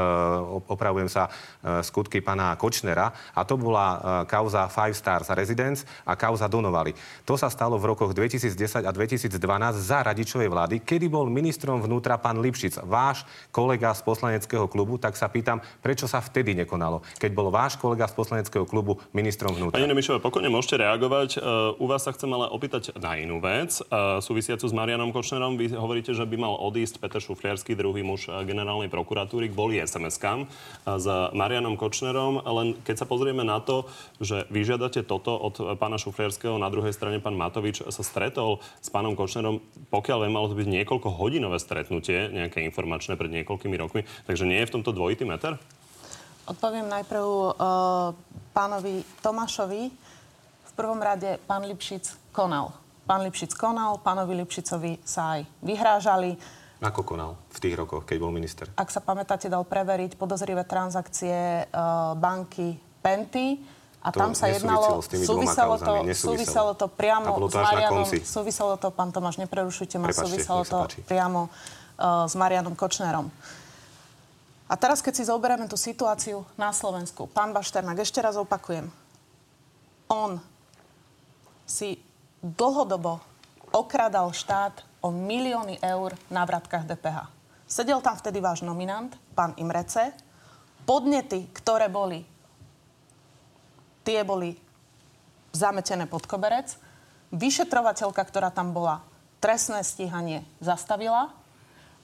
[0.66, 6.18] opravujem sa, e, skutky pána Kočnera a to bola e, kauza Five Stars Residence a
[6.18, 6.96] kauza Donovali.
[7.22, 9.36] To sa stalo v rokoch 2010 a 2012
[9.78, 15.14] za Radičovej vlády, kedy bol ministrom vnútra pán Lipšic, váš kolega z poslaneckého klubu, tak
[15.14, 19.76] sa pýtam, prečo sa vtedy nekonalo, keď bol váš kolega z poslaneckého klubu ministrom vnútra.
[19.76, 21.44] Pani Remišová, pokojne môžete reagovať.
[21.76, 23.76] U vás sa chcem ale opýtať na inú vec,
[24.24, 25.60] súvisiacu s Marianom Kočnerom.
[25.60, 30.48] Vy hovoríte, že by mal odísť Peter Šufliarský, druhý muž generálnej prokuratúry, kvôli SMS-kám uh,
[30.96, 31.04] s
[31.36, 32.40] Marianom Kočnerom.
[32.40, 33.84] Len keď sa pozrieme na to,
[34.24, 38.88] že vyžiadate toto od uh, pána Šufliarského, na druhej strane pán Matovič sa stretol s
[38.88, 39.60] pánom Kočnerom,
[39.92, 44.08] pokiaľ viem, malo to byť niekoľko hodinové stretnutie, nejaké informačné pred niekoľkými rokmi.
[44.24, 45.60] Takže nie je v tomto dvojitý meter?
[46.48, 47.52] Odpoviem najprv uh,
[48.56, 49.92] pánovi Tomášovi.
[50.64, 52.72] V prvom rade pán Lipšic konal.
[53.04, 56.36] Pán Lipšic konal, pánovi Lipšicovi sa aj vyhrážali.
[56.78, 58.70] Ako konal v tých rokoch, keď bol minister?
[58.78, 63.58] Ak sa pamätáte, dal preveriť podozrivé transakcie uh, banky Penty.
[63.98, 68.94] A To tam sa jednalo, súviselo to, súviselo to priamo to s Marianom, súviselo to,
[68.94, 71.02] pán Tomáš, neprerušujte ma, Prepáčte, súviselo to páči.
[71.02, 73.26] priamo uh, s Marianom Kočnerom.
[74.70, 78.86] A teraz, keď si zoberieme tú situáciu na Slovensku, pán Bašternák, ešte raz opakujem,
[80.06, 80.38] on
[81.66, 81.98] si
[82.38, 83.18] dlhodobo
[83.74, 87.30] okradal štát o milióny eur na vratkách DPH.
[87.68, 90.16] Sedel tam vtedy váš nominant, pán Imrece.
[90.88, 92.24] Podnety, ktoré boli,
[94.02, 94.56] tie boli
[95.52, 96.80] zametené pod koberec.
[97.28, 99.04] Vyšetrovateľka, ktorá tam bola,
[99.36, 101.28] trestné stíhanie zastavila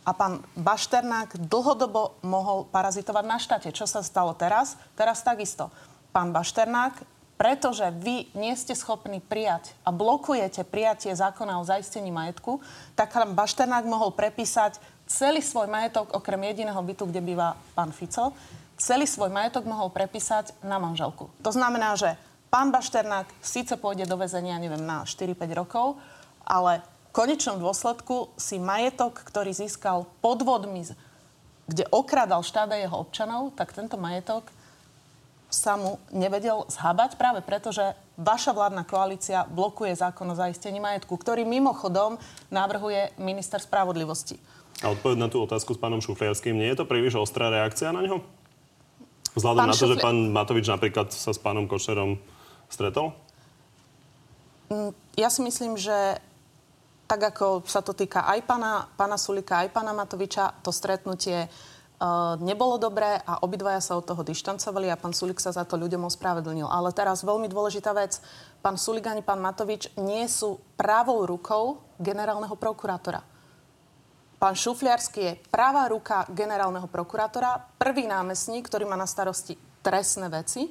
[0.05, 3.73] a pán Bašternák dlhodobo mohol parazitovať na štáte.
[3.73, 4.77] Čo sa stalo teraz?
[4.93, 5.73] Teraz takisto.
[6.13, 12.63] Pán Bašternák, pretože vy nie ste schopní prijať a blokujete prijatie zákona o zaistení majetku,
[12.95, 14.79] tak pán Bašternák mohol prepísať
[15.11, 18.33] celý svoj majetok, okrem jediného bytu, kde býva pán Fico,
[18.79, 21.31] celý svoj majetok mohol prepísať na manželku.
[21.43, 22.15] To znamená, že
[22.49, 25.99] pán Bašternák síce pôjde do väzenia, neviem, na 4-5 rokov,
[26.47, 30.87] ale v konečnom dôsledku si majetok, ktorý získal podvodmi,
[31.65, 34.51] kde okradal štát jeho občanov, tak tento majetok
[35.55, 41.15] sa mu nevedel zhábať práve preto, že vaša vládna koalícia blokuje zákon o zaistení majetku,
[41.15, 42.19] ktorý mimochodom
[42.51, 44.37] navrhuje minister spravodlivosti.
[44.83, 48.03] A odpoveď na tú otázku s pánom Šufliarským, nie je to príliš ostrá reakcia na
[48.03, 48.19] ňo?
[49.39, 52.19] Vzhľadom Pán na to, že Šufli- pán Matovič napríklad sa s pánom Kočnerom
[52.67, 53.15] stretol?
[55.15, 56.19] Ja si myslím, že
[57.07, 61.74] tak ako sa to týka aj pána, pána Sulika, aj pána Matoviča, to stretnutie uh,
[62.43, 66.11] nebolo dobré a obidvaja sa od toho dištancovali a pán Sulik sa za to ľuďom
[66.11, 66.67] ospravedlnil.
[66.67, 68.19] Ale teraz veľmi dôležitá vec.
[68.61, 73.23] Pán Sulik ani pán Matovič nie sú pravou rukou generálneho prokurátora.
[74.35, 80.69] Pán Šufliarsky je pravá ruka generálneho prokurátora, prvý námestník, ktorý má na starosti trestné veci.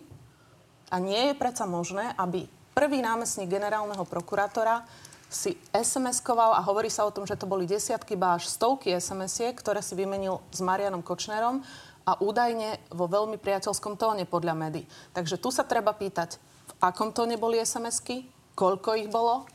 [0.94, 2.46] A nie je predsa možné, aby
[2.78, 4.86] prvý námestník generálneho prokurátora
[5.34, 9.58] si SMS-koval a hovorí sa o tom, že to boli desiatky, ba až stovky SMS-iek,
[9.58, 11.66] ktoré si vymenil s Marianom Kočnerom
[12.06, 14.86] a údajne vo veľmi priateľskom tóne podľa médií.
[15.12, 19.50] Takže tu sa treba pýtať, v akom tóne boli SMS-ky, koľko ich bolo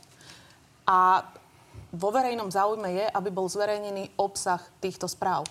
[0.83, 1.23] a
[1.89, 5.47] vo verejnom záujme je, aby bol zverejnený obsah týchto správ.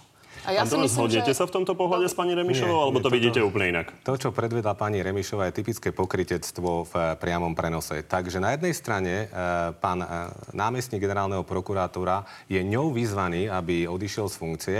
[0.47, 3.05] A Ja Pán Tomáš, zhodnete sa v tomto pohľade s pani Remišovou, Nie, alebo nie,
[3.05, 3.87] to toto- vidíte úplne inak?
[4.07, 8.01] To, čo predvedla pani Remišová, je typické pokritectvo v eh, priamom prenose.
[8.07, 9.27] Takže na jednej strane e,
[9.77, 10.09] pán e,
[10.55, 14.79] námestník generálneho prokurátora je ňou vyzvaný, aby odišiel z funkcie.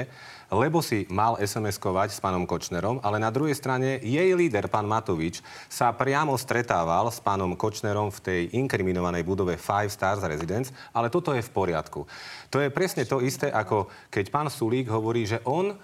[0.49, 5.45] Lebo si mal SMS-kovať s pánom Kočnerom, ale na druhej strane jej líder, pán Matovič,
[5.69, 11.37] sa priamo stretával s pánom Kočnerom v tej inkriminovanej budove Five Stars Residence, ale toto
[11.37, 12.09] je v poriadku.
[12.49, 15.77] To je presne to isté, ako keď pán Sulík hovorí, že on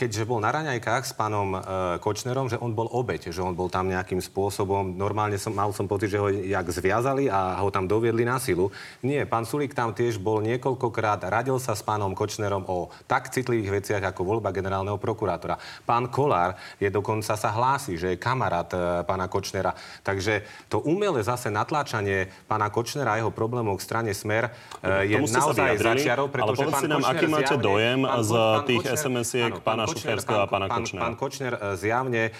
[0.00, 1.58] keďže bol na raňajkách s pánom e,
[2.00, 5.84] Kočnerom, že on bol obeď, že on bol tam nejakým spôsobom, normálne som, mal som
[5.84, 8.72] pocit, že ho jak zviazali a ho tam doviedli na silu.
[9.04, 13.84] Nie, pán Sulík tam tiež bol niekoľkokrát, radil sa s pánom Kočnerom o tak citlivých
[13.84, 15.60] veciach ako voľba generálneho prokurátora.
[15.84, 19.76] Pán Kolár je dokonca sa hlási, že je kamarát e, pána Kočnera.
[20.00, 24.48] Takže to umelé zase natláčanie pána Kočnera a jeho problémov k strane Smer
[24.80, 28.32] e, je naozaj začiarov, pretože ale pán nám, Kočner aký máte zjavne, dojem pán, z
[28.32, 31.02] pán tých SMS-iek pána Šuferského a pána Kočnera.
[31.02, 32.34] Pán, Kočner e, zjavne um,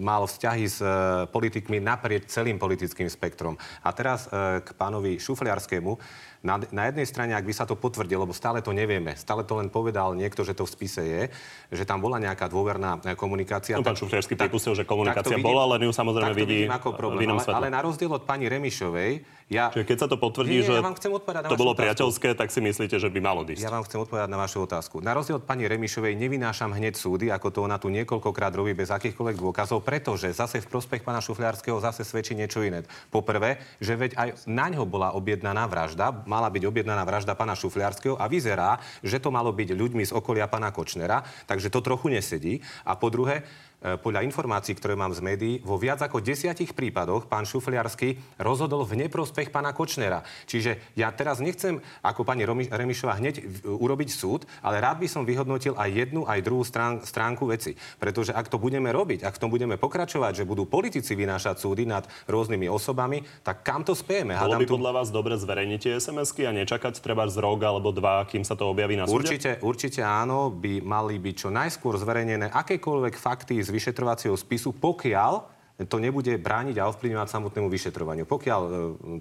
[0.00, 3.58] mal vzťahy s uh, politikmi naprieč celým politickým spektrom.
[3.84, 5.96] A teraz uh, k pánovi Šufliarskému.
[6.40, 9.60] Na, na jednej strane, ak by sa to potvrdilo, lebo stále to nevieme, stále to
[9.60, 11.22] len povedal niekto, že to v spise je,
[11.68, 13.76] že tam bola nejaká dôverná komunikácia.
[13.76, 17.28] No, pán Šufliarsky pripustil, že komunikácia vidím, bola, len ju samozrejme vidí ako problém.
[17.28, 19.74] Ale, ale na rozdiel od pani Remišovej, ja...
[19.74, 21.82] Čiže keď sa to potvrdí, nie, že ja vám chcem na to bolo otázku.
[21.82, 23.66] priateľské, tak si myslíte, že by malo ísť?
[23.66, 25.02] Ja vám chcem odpovedať na vašu otázku.
[25.02, 28.94] Na rozdiel od pani Remišovej nevynášam hneď súdy, ako to ona tu niekoľkokrát robí bez
[28.94, 32.86] akýchkoľvek dôkazov, pretože zase v prospech pána Šufliarského zase svedčí niečo iné.
[33.10, 38.14] Poprvé, že veď aj na ňo bola objednaná vražda, mala byť objednaná vražda pána Šufliarského
[38.14, 42.62] a vyzerá, že to malo byť ľuďmi z okolia pána Kočnera, takže to trochu nesedí.
[42.86, 43.42] A po druhé,
[43.80, 49.06] podľa informácií, ktoré mám z médií, vo viac ako desiatich prípadoch pán Šufliarsky rozhodol v
[49.06, 50.20] neprospech pána Kočnera.
[50.44, 55.72] Čiže ja teraz nechcem, ako pani Remišová, hneď urobiť súd, ale rád by som vyhodnotil
[55.80, 57.72] aj jednu, aj druhú strán, stránku veci.
[57.96, 61.88] Pretože ak to budeme robiť, ak v tom budeme pokračovať, že budú politici vynášať súdy
[61.88, 64.36] nad rôznymi osobami, tak kam to spieme?
[64.36, 64.76] Bolo by tu...
[64.76, 68.52] podľa vás dobre zverejniť tie SMS-ky a nečakať treba z rok alebo dva, kým sa
[68.52, 69.24] to objaví na súde?
[69.24, 75.58] Určite, určite áno, by mali byť čo najskôr zverejnené akékoľvek fakty z vyšetrovacieho spisu, pokiaľ
[75.88, 78.28] to nebude brániť a ovplyvňovať samotnému vyšetrovaniu.
[78.28, 78.70] Pokiaľ e,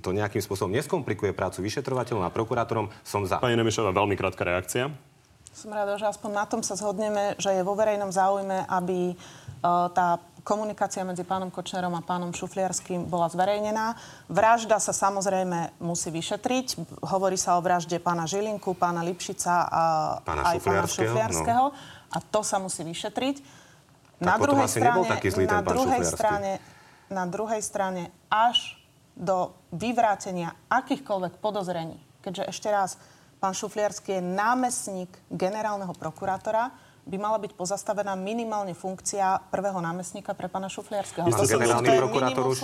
[0.04, 3.40] to nejakým spôsobom neskomplikuje prácu vyšetrovateľom a prokurátorom, som za.
[3.40, 4.92] Pani Nemišová, veľmi krátka reakcia.
[5.56, 9.92] Som rada, že aspoň na tom sa zhodneme, že je vo verejnom záujme, aby uh,
[9.92, 13.92] tá komunikácia medzi pánom Kočnerom a pánom Šufliarským bola zverejnená.
[14.32, 16.80] Vražda sa samozrejme musí vyšetriť.
[17.04, 19.84] Hovorí sa o vražde pána Žilinku, pána Lipšica a
[20.24, 21.66] pána aj pána Šufliarského.
[21.70, 21.76] No.
[22.10, 23.59] A to sa musí vyšetriť
[24.20, 26.52] na druhej strane, taký zlý na druhej strane,
[27.10, 28.78] na druhej strane až
[29.20, 32.96] do vyvrátenia akýchkoľvek podozrení, keďže ešte raz,
[33.40, 36.72] pán Šufliarský je námestník generálneho prokurátora,
[37.10, 41.26] by mala byť pozastavená minimálne funkcia prvého námestníka pre pána Šufliarského.
[41.26, 42.60] Pán generálny, prokurátor už,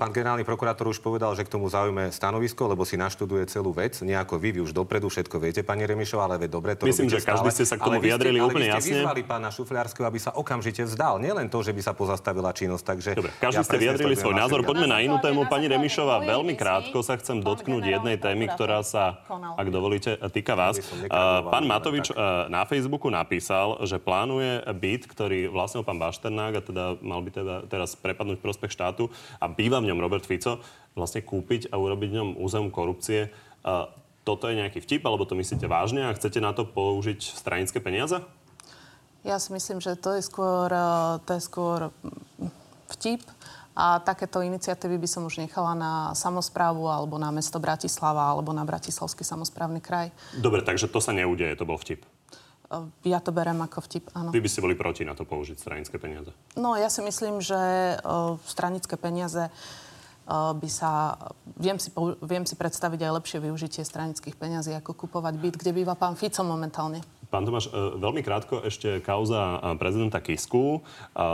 [0.00, 4.00] pán generálny prokurátor už povedal, že k tomu zaujme stanovisko, lebo si naštuduje celú vec.
[4.00, 7.52] Nejako vy, vy už dopredu všetko viete, pani Remišová, ale dobre to Myslím, že každý
[7.52, 9.04] ste sa k tomu vyjadrili úplne jasne.
[9.04, 11.20] Ale vyzvali pána Šufliarského, aby sa okamžite vzdal.
[11.20, 12.84] Nielen to, že by sa pozastavila činnosť.
[12.88, 14.64] Takže dobre, každý ja ste vyjadrili svoj názor.
[14.64, 15.44] Poďme na inú tému.
[15.44, 19.20] Pani Remišová, veľmi krátko sa chcem dotknúť jednej témy, ktorá sa,
[19.60, 20.80] ak dovolíte, týka vás.
[21.52, 22.08] Pán Matovič
[22.48, 27.54] na Facebooku napísal, že plánuje byt, ktorý vlastnil pán Bašternák a teda mal by teda
[27.66, 29.10] teraz prepadnúť prospech štátu
[29.42, 30.62] a býva v ňom Robert Fico,
[30.94, 33.34] vlastne kúpiť a urobiť v ňom územ korupcie.
[33.66, 33.90] A
[34.22, 38.22] toto je nejaký vtip, alebo to myslíte vážne a chcete na to použiť stranické peniaze?
[39.26, 41.92] Ja si myslím, že to je skôr, e, to je skôr
[42.96, 43.20] vtip.
[43.80, 48.66] A takéto iniciatívy by som už nechala na samozprávu alebo na mesto Bratislava alebo na
[48.66, 50.12] Bratislavský samozprávny kraj.
[50.36, 52.04] Dobre, takže to sa neudeje, to bol vtip.
[53.02, 54.30] Ja to berem ako vtip, áno.
[54.30, 56.30] Vy by ste boli proti na to použiť stranické peniaze?
[56.54, 57.58] No, ja si myslím, že
[58.46, 59.50] stranické peniaze
[60.30, 61.18] by sa...
[61.58, 61.90] Viem si,
[62.22, 66.46] viem si predstaviť aj lepšie využitie stranických peniazí, ako kupovať byt, kde býva pán Fico
[66.46, 67.02] momentálne.
[67.30, 70.86] Pán Tomáš, veľmi krátko ešte kauza prezidenta Kisku.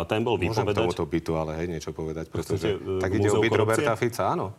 [0.09, 0.73] Ten bol vypovedať...
[0.73, 4.57] Môžem tomuto bytu ale hej niečo povedať, pretože tak ide o byt Roberta Fica, áno.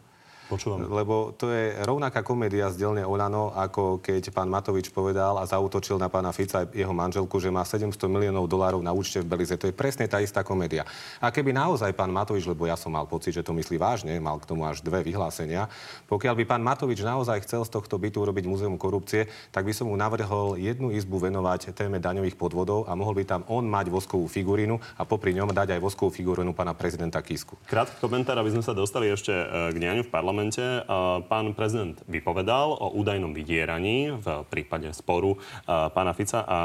[0.47, 0.87] Počúvam.
[0.87, 5.99] Lebo to je rovnaká komédia z dielne Olano, ako keď pán Matovič povedal a zautočil
[5.99, 9.59] na pána Fica jeho manželku, že má 700 miliónov dolárov na účte v Belize.
[9.59, 10.87] To je presne tá istá komédia.
[11.19, 14.39] A keby naozaj pán Matovič, lebo ja som mal pocit, že to myslí vážne, mal
[14.39, 15.67] k tomu až dve vyhlásenia,
[16.07, 19.91] pokiaľ by pán Matovič naozaj chcel z tohto bytu urobiť múzeum korupcie, tak by som
[19.91, 24.31] mu navrhol jednu izbu venovať téme daňových podvodov a mohol by tam on mať voskovú
[24.31, 27.59] figurínu a popri ňom dať aj voskovú figurínu pána prezidenta Kisku.
[27.67, 30.85] Krátky komentár, aby sme sa dostali ešte e, k dianiu v parlamente parlamente
[31.25, 36.59] pán prezident vypovedal o údajnom vydieraní v prípade sporu pána Fica a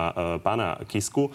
[0.45, 1.33] pána Kisku.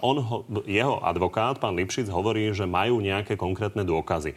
[0.00, 4.32] On ho, jeho advokát, pán Lipšic, hovorí, že majú nejaké konkrétne dôkazy.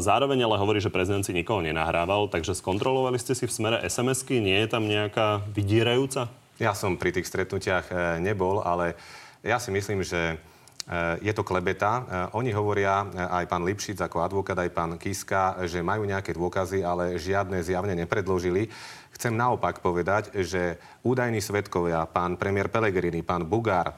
[0.00, 4.40] Zároveň ale hovorí, že prezident si nikoho nenahrával, takže skontrolovali ste si v smere SMS-ky,
[4.40, 6.32] nie je tam nejaká vydierajúca?
[6.56, 8.94] Ja som pri tých stretnutiach e, nebol, ale
[9.42, 10.38] ja si myslím, že
[11.22, 12.28] je to klebeta.
[12.34, 17.16] Oni hovoria, aj pán Lipšic ako advokát, aj pán Kiska, že majú nejaké dôkazy, ale
[17.22, 18.66] žiadne zjavne nepredložili.
[19.12, 23.94] Chcem naopak povedať, že údajní svetkovia, pán premiér Pellegrini, pán Bugár, e,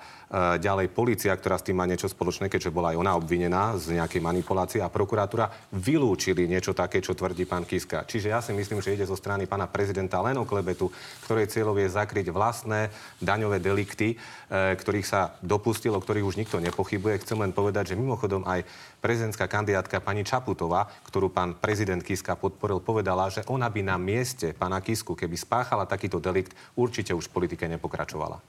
[0.59, 4.24] ďalej policia, ktorá s tým má niečo spoločné, keďže bola aj ona obvinená z nejakej
[4.24, 8.09] manipulácie a prokuratúra vylúčili niečo také, čo tvrdí pán Kiska.
[8.09, 10.88] Čiže ja si myslím, že ide zo strany pána prezidenta len o klebetu,
[11.29, 12.88] ktorej cieľov je zakryť vlastné
[13.20, 17.20] daňové delikty, e, ktorých sa dopustil, o ktorých už nikto nepochybuje.
[17.22, 18.64] Chcem len povedať, že mimochodom aj
[19.05, 24.57] prezidentská kandidátka pani Čaputová, ktorú pán prezident Kiska podporil, povedala, že ona by na mieste
[24.57, 28.40] pána Kisku keby spáchala takýto delikt, určite už v politike nepokračovala.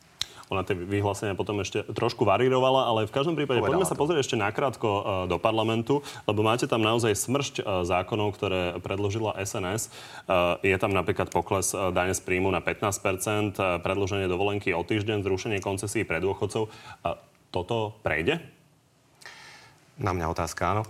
[0.53, 4.19] Ona tie vyhlásenia potom ešte trošku varírovala, ale v každom prípade Povedala poďme sa pozrieť
[4.21, 9.89] ešte nakrátko uh, do parlamentu, lebo máte tam naozaj smršť uh, zákonov, ktoré predložila SNS.
[10.29, 15.59] Uh, je tam napríklad pokles dane z príjmu na 15%, predloženie dovolenky o týždeň, zrušenie
[15.65, 16.69] koncesí pre dôchodcov.
[17.49, 18.37] Toto prejde?
[19.97, 20.83] Na mňa otázka, áno.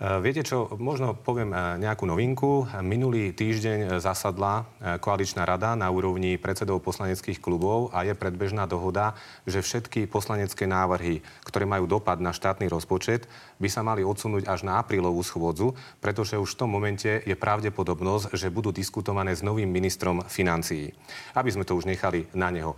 [0.00, 2.64] Eh, viete čo, možno poviem eh, nejakú novinku.
[2.80, 4.64] Minulý týždeň eh, zasadla
[4.96, 9.12] koaličná rada na úrovni predsedov poslaneckých klubov a je predbežná dohoda,
[9.44, 13.28] že všetky poslanecké návrhy, ktoré majú dopad na štátny rozpočet,
[13.60, 18.32] by sa mali odsunúť až na aprílovú schôdzu, pretože už v tom momente je pravdepodobnosť,
[18.32, 20.96] že budú diskutované s novým ministrom financií.
[21.36, 22.74] Aby sme to už nechali na neho.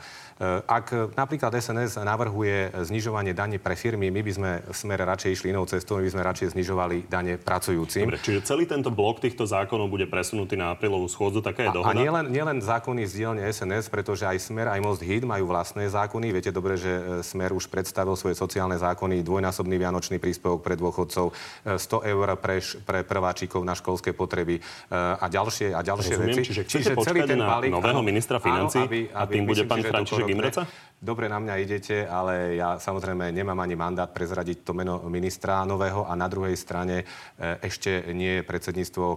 [0.67, 5.55] Ak napríklad SNS navrhuje znižovanie daní pre firmy, my by sme v smere radšej išli
[5.55, 8.11] inou cestou, my by sme radšej znižovali dane pracujúcim.
[8.11, 11.95] Dobre, čiže celý tento blok týchto zákonov bude presunutý na aprílovú schôdzu, taká je dohoda.
[11.95, 15.47] A, a nielen, nielen zákony z dielne SNS, pretože aj Smer, aj Most Hit majú
[15.47, 16.35] vlastné zákony.
[16.35, 21.37] Viete dobre, že e, Smer už predstavil svoje sociálne zákony, dvojnásobný vianočný príspevok pre dôchodcov,
[21.77, 24.63] 100 e, eur pre, pre prváčikov na školské potreby e,
[24.97, 26.43] a ďalšie, a ďalšie Rozumiem, veci.
[26.49, 30.65] Čiže, čiže celý ten balík, nového ministra financí a tým bude pán František Imreca?
[31.03, 36.07] Dobre na mňa idete, ale ja samozrejme nemám ani mandát prezradiť to meno ministra nového
[36.07, 37.03] a na druhej strane
[37.43, 39.17] ešte ešte nie je predsedníctvo e,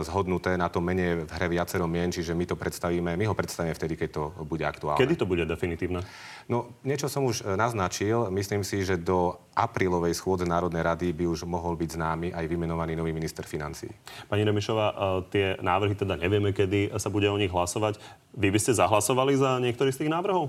[0.00, 3.76] zhodnuté, na to menej v hre viacero mien, čiže my to predstavíme, my ho predstavíme
[3.76, 4.96] vtedy, keď to bude aktuálne.
[4.96, 6.00] Kedy to bude definitívne?
[6.48, 8.32] No, niečo som už e, naznačil.
[8.32, 12.96] Myslím si, že do aprílovej schôdze Národnej rady by už mohol byť známy aj vymenovaný
[12.96, 13.92] nový minister financí.
[14.32, 14.94] Pani Remišová, e,
[15.28, 18.00] tie návrhy teda nevieme, kedy sa bude o nich hlasovať.
[18.40, 20.48] Vy by ste zahlasovali za niektorý z tých návrhov?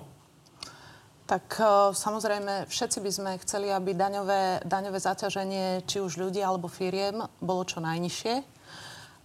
[1.30, 1.62] Tak
[1.94, 7.62] samozrejme, všetci by sme chceli, aby daňové, daňové zaťaženie či už ľudí alebo firiem bolo
[7.70, 8.58] čo najnižšie.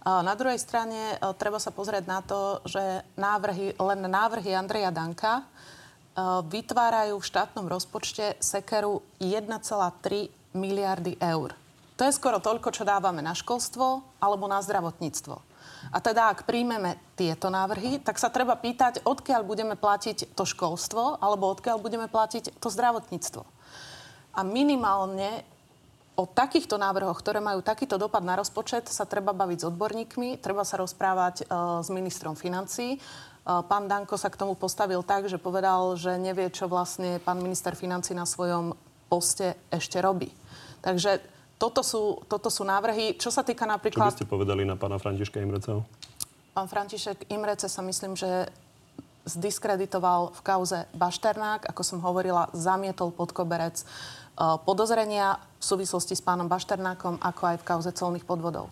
[0.05, 5.41] Na druhej strane e, treba sa pozrieť na to, že návrhy, len návrhy Andreja Danka
[5.41, 5.43] e,
[6.45, 11.57] vytvárajú v štátnom rozpočte sekeru 1,3 miliardy eur.
[11.97, 15.41] To je skoro toľko, čo dávame na školstvo alebo na zdravotníctvo.
[15.89, 21.17] A teda, ak príjmeme tieto návrhy, tak sa treba pýtať, odkiaľ budeme platiť to školstvo,
[21.17, 23.41] alebo odkiaľ budeme platiť to zdravotníctvo.
[24.37, 25.47] A minimálne
[26.15, 30.63] o takýchto návrhoch, ktoré majú takýto dopad na rozpočet, sa treba baviť s odborníkmi, treba
[30.63, 32.97] sa rozprávať uh, s ministrom financí.
[33.45, 37.43] Uh, pán Danko sa k tomu postavil tak, že povedal, že nevie, čo vlastne pán
[37.43, 38.73] minister financí na svojom
[39.11, 40.31] poste ešte robí.
[40.81, 41.19] Takže
[41.55, 43.15] toto sú, toto sú návrhy.
[43.15, 44.11] Čo sa týka napríklad...
[44.11, 45.87] Čo by ste povedali na pána Františka Imreceho?
[46.55, 48.47] Pán František Imrece sa myslím, že
[49.25, 51.65] zdiskreditoval v kauze Bašternák.
[51.73, 53.85] Ako som hovorila, zamietol pod koberec e,
[54.37, 58.69] podozrenia v súvislosti s pánom Bašternákom, ako aj v kauze colných podvodov.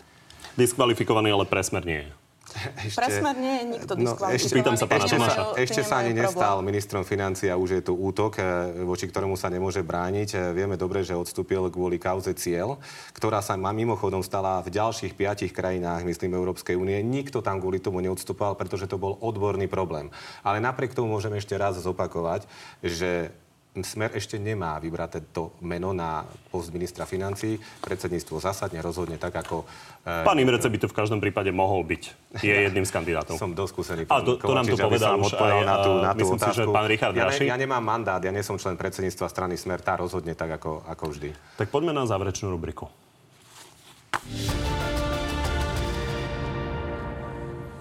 [0.54, 2.10] Diskvalifikovaný, ale presmer nie je.
[2.86, 5.58] Ešte, Presmer nie je nikto no, ešte, pýtam sa pána Tomáša.
[5.58, 9.48] Ešte sa ani nestal ministrom financií a už je tu útok, e, voči ktorému sa
[9.50, 10.28] nemôže brániť.
[10.36, 12.78] E, vieme dobre, že odstúpil kvôli kauze cieľ,
[13.16, 17.00] ktorá sa má mimochodom stala v ďalších piatich krajinách, myslím, Európskej únie.
[17.02, 20.12] Nikto tam kvôli tomu neodstúpal, pretože to bol odborný problém.
[20.44, 22.46] Ale napriek tomu môžeme ešte raz zopakovať,
[22.84, 23.34] že
[23.74, 26.22] Smer ešte nemá vybraté to meno na
[26.54, 27.58] post ministra financí.
[27.82, 29.66] Predsedníctvo zasadne rozhodne tak, ako...
[30.06, 32.02] E, pán Imrece by to v každom prípade mohol byť.
[32.38, 33.34] Je jedným z kandidátov.
[33.34, 34.02] Som dosť skúsený.
[34.06, 36.54] A to, to nám to povedal už aj, na tú, na tú myslím otázku.
[36.54, 39.58] si, že pán Richard ja, ne, ja nemám mandát, ja nie som člen predsedníctva strany
[39.58, 39.82] Smer.
[39.82, 41.34] Tá rozhodne tak, ako, ako vždy.
[41.58, 42.86] Tak poďme na záverečnú rubriku.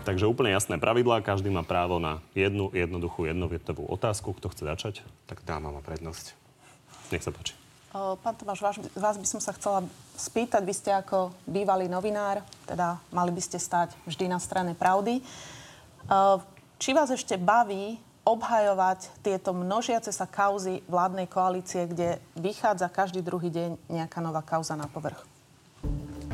[0.04, 4.36] Takže úplne jasné pravidlá, každý má právo na jednu jednoduchú jednovietovú otázku.
[4.36, 4.96] Kto chce začať?
[5.32, 6.36] Tak dáma má prednosť.
[7.08, 7.56] Nech sa páči.
[7.96, 9.88] Pán Tomáš, vás, vás by som sa chcela
[10.20, 15.24] spýtať, vy ste ako bývalý novinár, teda mali by ste stať vždy na strane pravdy.
[16.84, 17.96] Či vás ešte baví
[18.28, 24.76] obhajovať tieto množiace sa kauzy vládnej koalície, kde vychádza každý druhý deň nejaká nová kauza
[24.76, 25.24] na povrch?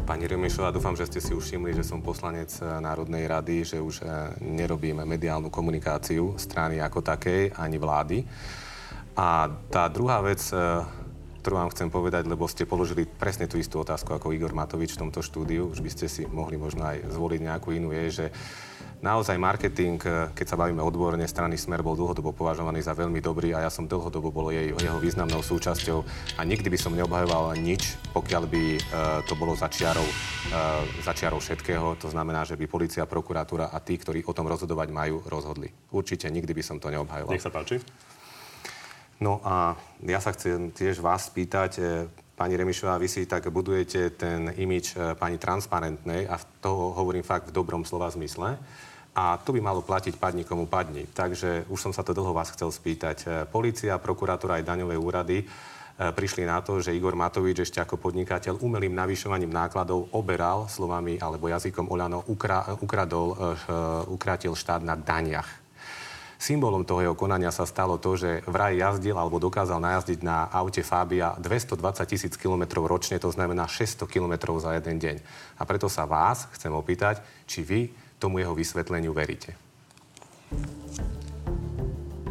[0.10, 2.50] Pani Remišová, dúfam, že ste si už všimli, že som poslanec
[2.82, 4.02] Národnej rady, že už
[4.42, 8.26] nerobíme mediálnu komunikáciu strany ako takej, ani vlády.
[9.14, 10.42] A tá druhá vec,
[11.50, 15.10] ktorú vám chcem povedať, lebo ste položili presne tú istú otázku ako Igor Matovič v
[15.10, 18.26] tomto štúdiu, už by ste si mohli možno aj zvoliť nejakú inú, je, že
[19.02, 19.98] naozaj marketing,
[20.38, 23.90] keď sa bavíme odborne, strany Smer bol dlhodobo považovaný za veľmi dobrý a ja som
[23.90, 26.06] dlhodobo bol jej, jeho významnou súčasťou
[26.38, 28.80] a nikdy by som neobhajoval nič, pokiaľ by uh,
[29.26, 31.98] to bolo začiarou, uh, začiarou všetkého.
[31.98, 35.74] To znamená, že by policia, prokuratúra a tí, ktorí o tom rozhodovať majú, rozhodli.
[35.90, 37.34] Určite nikdy by som to neobhajoval.
[37.34, 37.82] Nech sa páči.
[39.20, 39.76] No a
[40.08, 42.08] ja sa chcem tiež vás spýtať, e,
[42.40, 47.52] pani Remišová, vy si tak budujete ten imič e, pani transparentnej a toho hovorím fakt
[47.52, 48.56] v dobrom slova zmysle.
[49.20, 51.04] A to by malo platiť padni komu padni.
[51.04, 53.18] Takže už som sa to dlho vás chcel spýtať.
[53.20, 55.44] E, Polícia, prokuratúra aj daňové úrady
[56.00, 61.52] prišli na to, že Igor Matovič ešte ako podnikateľ umelým navyšovaním nákladov oberal slovami alebo
[61.52, 63.36] jazykom Oľano ukra, ukradol,
[64.08, 65.69] ukratil štát na daniach.
[66.40, 70.80] Symbolom toho jeho konania sa stalo to, že vraj jazdil alebo dokázal najazdiť na aute
[70.88, 71.76] Fabia 220
[72.08, 75.20] tisíc kilometrov ročne, to znamená 600 kilometrov za jeden deň.
[75.60, 77.92] A preto sa vás chcem opýtať, či vy
[78.24, 79.52] tomu jeho vysvetleniu veríte.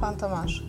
[0.00, 0.64] Pán Tomáš,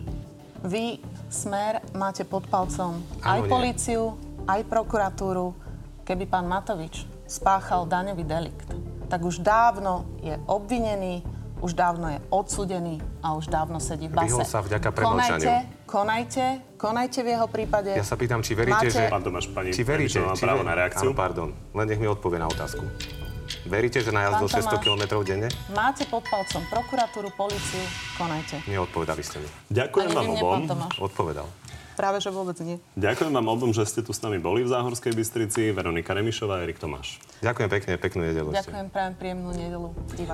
[0.60, 1.00] vy,
[1.32, 5.56] Smer, máte pod palcom aj políciu, aj prokuratúru.
[6.04, 8.68] Keby pán Matovič spáchal daňový delikt,
[9.08, 11.24] tak už dávno je obvinený,
[11.60, 14.32] už dávno je odsudený a už dávno sedí v base.
[14.32, 15.48] Vyhol sa vďaka premlčaniu.
[15.48, 15.54] Konajte,
[15.86, 16.44] konajte,
[16.80, 17.90] konajte v jeho prípade.
[17.92, 18.96] Ja sa pýtam, či veríte, Máte...
[18.96, 19.12] že...
[19.12, 21.12] Pán Tomáš, pani či veríte, či právo na reakciu?
[21.12, 22.82] Áno, pardon, len nech mi odpovie na otázku.
[23.66, 25.48] Veríte, že najazdil 600 km denne?
[25.74, 27.82] Máte pod palcom prokuratúru, policiu,
[28.16, 28.62] konajte.
[28.64, 29.48] Neodpovedali ste mi.
[29.68, 30.60] Ďakujem vám obom.
[31.02, 31.46] Odpovedal.
[32.00, 32.80] Práve, že vôbec nie.
[32.96, 35.68] Ďakujem vám obom, že ste tu s nami boli v Záhorskej Bystrici.
[35.68, 37.20] Veronika Remišová a Erik Tomáš.
[37.44, 38.48] Ďakujem pekne, peknú nedelu.
[38.56, 39.88] Ďakujem, prajem príjemnú nedelu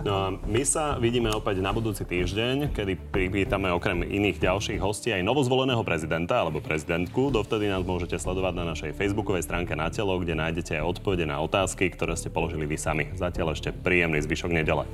[0.06, 5.10] No a my sa vidíme opäť na budúci týždeň, kedy privítame okrem iných ďalších hostí
[5.10, 7.34] aj novozvoleného prezidenta alebo prezidentku.
[7.34, 11.42] Dovtedy nás môžete sledovať na našej facebookovej stránke na telo, kde nájdete aj odpovede na
[11.42, 13.10] otázky, ktoré ste položili vy sami.
[13.18, 14.86] Zatiaľ ešte príjemný zvyšok nedele.